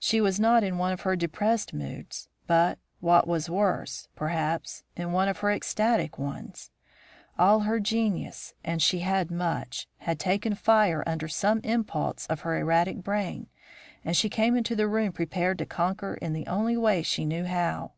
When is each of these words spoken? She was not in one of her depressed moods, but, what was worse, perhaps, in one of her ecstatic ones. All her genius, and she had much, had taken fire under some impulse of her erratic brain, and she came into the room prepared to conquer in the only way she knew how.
She 0.00 0.20
was 0.20 0.40
not 0.40 0.64
in 0.64 0.76
one 0.76 0.92
of 0.92 1.02
her 1.02 1.14
depressed 1.14 1.72
moods, 1.72 2.28
but, 2.48 2.80
what 2.98 3.28
was 3.28 3.48
worse, 3.48 4.08
perhaps, 4.16 4.82
in 4.96 5.12
one 5.12 5.28
of 5.28 5.38
her 5.38 5.52
ecstatic 5.52 6.18
ones. 6.18 6.72
All 7.38 7.60
her 7.60 7.78
genius, 7.78 8.54
and 8.64 8.82
she 8.82 8.98
had 9.06 9.30
much, 9.30 9.86
had 9.98 10.18
taken 10.18 10.56
fire 10.56 11.04
under 11.06 11.28
some 11.28 11.60
impulse 11.60 12.26
of 12.26 12.40
her 12.40 12.58
erratic 12.58 13.04
brain, 13.04 13.46
and 14.04 14.16
she 14.16 14.28
came 14.28 14.56
into 14.56 14.74
the 14.74 14.88
room 14.88 15.12
prepared 15.12 15.58
to 15.58 15.64
conquer 15.66 16.14
in 16.14 16.32
the 16.32 16.48
only 16.48 16.76
way 16.76 17.04
she 17.04 17.24
knew 17.24 17.44
how. 17.44 17.92